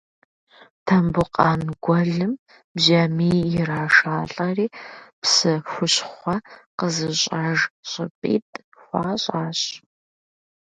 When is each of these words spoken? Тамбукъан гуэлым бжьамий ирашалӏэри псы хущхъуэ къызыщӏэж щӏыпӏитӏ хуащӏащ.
Тамбукъан 0.85 1.61
гуэлым 1.83 2.33
бжьамий 2.75 3.41
ирашалӏэри 3.57 4.67
псы 5.21 5.53
хущхъуэ 5.69 6.35
къызыщӏэж 6.77 7.59
щӏыпӏитӏ 7.89 8.55
хуащӏащ. 8.81 9.59